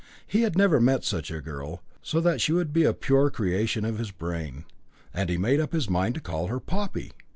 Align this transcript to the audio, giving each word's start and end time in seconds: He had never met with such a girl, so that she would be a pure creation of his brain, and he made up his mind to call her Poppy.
He 0.25 0.41
had 0.41 0.57
never 0.57 0.81
met 0.81 1.01
with 1.01 1.05
such 1.05 1.29
a 1.29 1.41
girl, 1.41 1.83
so 2.01 2.19
that 2.21 2.41
she 2.41 2.51
would 2.53 2.73
be 2.73 2.85
a 2.85 2.91
pure 2.93 3.29
creation 3.29 3.85
of 3.85 3.99
his 3.99 4.09
brain, 4.09 4.65
and 5.13 5.29
he 5.29 5.37
made 5.37 5.59
up 5.59 5.73
his 5.73 5.91
mind 5.91 6.15
to 6.15 6.21
call 6.21 6.47
her 6.47 6.59
Poppy. 6.59 7.11